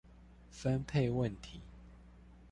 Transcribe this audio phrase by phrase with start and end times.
[0.49, 1.61] 分配問題